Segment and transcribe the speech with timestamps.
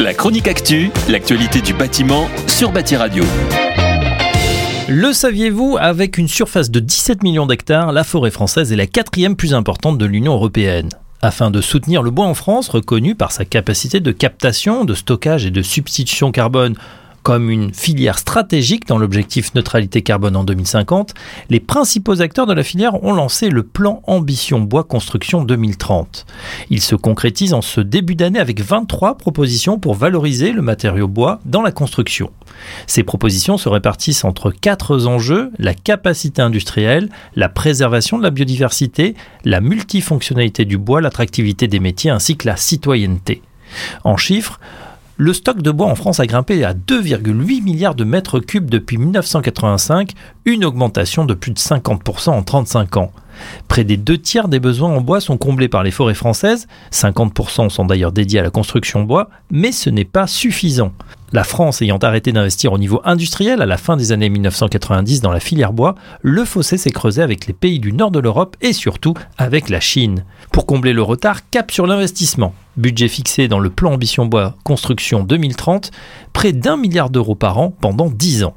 [0.00, 3.22] La chronique actu, l'actualité du bâtiment sur Bâti Radio.
[4.88, 9.36] Le saviez-vous, avec une surface de 17 millions d'hectares, la forêt française est la quatrième
[9.36, 10.88] plus importante de l'Union européenne.
[11.22, 15.46] Afin de soutenir le bois en France, reconnu par sa capacité de captation, de stockage
[15.46, 16.74] et de substitution carbone
[17.24, 21.14] comme une filière stratégique dans l'objectif neutralité carbone en 2050,
[21.48, 26.26] les principaux acteurs de la filière ont lancé le plan Ambition Bois Construction 2030.
[26.68, 31.40] Il se concrétise en ce début d'année avec 23 propositions pour valoriser le matériau bois
[31.46, 32.30] dans la construction.
[32.86, 39.14] Ces propositions se répartissent entre quatre enjeux, la capacité industrielle, la préservation de la biodiversité,
[39.46, 43.40] la multifonctionnalité du bois, l'attractivité des métiers ainsi que la citoyenneté.
[44.04, 44.60] En chiffres,
[45.16, 48.98] le stock de bois en France a grimpé à 2,8 milliards de mètres cubes depuis
[48.98, 50.12] 1985,
[50.44, 53.12] une augmentation de plus de 50% en 35 ans.
[53.68, 57.68] Près des deux tiers des besoins en bois sont comblés par les forêts françaises, 50%
[57.68, 60.92] sont d'ailleurs dédiés à la construction bois, mais ce n'est pas suffisant.
[61.32, 65.32] La France ayant arrêté d'investir au niveau industriel à la fin des années 1990 dans
[65.32, 68.72] la filière bois, le fossé s'est creusé avec les pays du nord de l'Europe et
[68.72, 70.24] surtout avec la Chine.
[70.52, 72.54] Pour combler le retard, cap sur l'investissement.
[72.76, 75.90] Budget fixé dans le plan Ambition Bois Construction 2030,
[76.32, 78.54] près d'un milliard d'euros par an pendant 10 ans.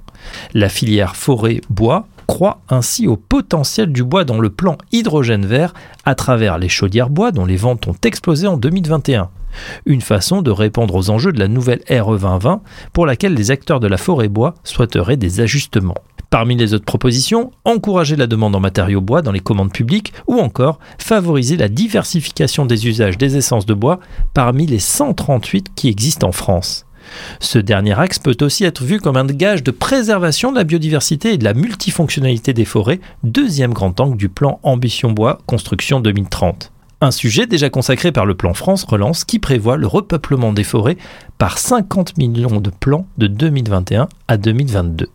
[0.53, 5.73] La filière forêt-bois croit ainsi au potentiel du bois dans le plan hydrogène vert
[6.05, 9.29] à travers les chaudières bois dont les ventes ont explosé en 2021.
[9.85, 12.61] Une façon de répondre aux enjeux de la nouvelle RE 2020
[12.93, 15.95] pour laquelle les acteurs de la forêt bois souhaiteraient des ajustements.
[16.29, 20.39] Parmi les autres propositions, encourager la demande en matériaux bois dans les commandes publiques ou
[20.39, 23.99] encore favoriser la diversification des usages des essences de bois
[24.33, 26.86] parmi les 138 qui existent en France.
[27.39, 31.33] Ce dernier axe peut aussi être vu comme un gage de préservation de la biodiversité
[31.33, 36.71] et de la multifonctionnalité des forêts, deuxième grand angle du plan Ambition Bois Construction 2030.
[36.99, 40.97] Un sujet déjà consacré par le plan France Relance qui prévoit le repeuplement des forêts
[41.37, 45.09] par 50 millions de plants de 2021 à 2022.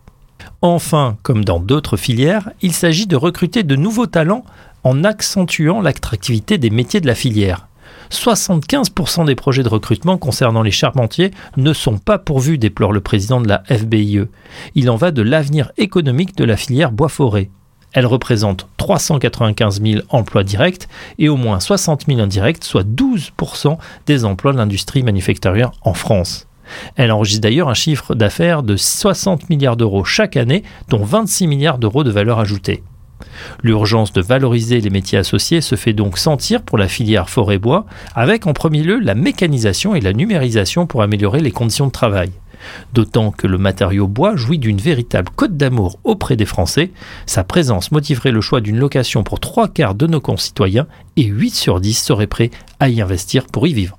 [0.61, 4.45] Enfin, comme dans d'autres filières, il s'agit de recruter de nouveaux talents
[4.83, 7.67] en accentuant l'attractivité des métiers de la filière.
[8.11, 13.41] 75% des projets de recrutement concernant les charpentiers ne sont pas pourvus, déplore le président
[13.41, 14.27] de la FBIE.
[14.75, 17.49] Il en va de l'avenir économique de la filière bois-forêt.
[17.93, 20.87] Elle représente 395 000 emplois directs
[21.19, 23.77] et au moins 60 000 indirects, soit 12%
[24.07, 26.47] des emplois de l'industrie manufacturière en France.
[26.95, 31.77] Elle enregistre d'ailleurs un chiffre d'affaires de 60 milliards d'euros chaque année, dont 26 milliards
[31.77, 32.83] d'euros de valeur ajoutée.
[33.63, 37.85] L'urgence de valoriser les métiers associés se fait donc sentir pour la filière forêt-bois,
[38.15, 42.31] avec en premier lieu la mécanisation et la numérisation pour améliorer les conditions de travail.
[42.93, 46.91] D'autant que le matériau bois jouit d'une véritable cote d'amour auprès des Français.
[47.25, 51.51] Sa présence motiverait le choix d'une location pour trois quarts de nos concitoyens et 8
[51.51, 53.97] sur 10 seraient prêts à y investir pour y vivre.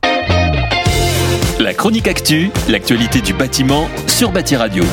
[1.61, 4.85] La chronique actu, l'actualité du bâtiment sur Bâti Radio.